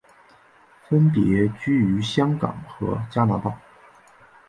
[0.89, 3.55] 分别居于香港和加拿大。